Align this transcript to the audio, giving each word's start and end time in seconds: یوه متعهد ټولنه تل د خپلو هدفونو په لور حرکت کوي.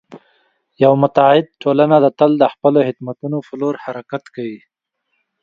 یوه 0.83 0.97
متعهد 1.03 1.47
ټولنه 1.61 1.95
تل 2.19 2.31
د 2.39 2.43
خپلو 2.53 2.79
هدفونو 2.87 3.37
په 3.47 3.53
لور 3.61 3.75
حرکت 3.83 4.23
کوي. 4.35 4.59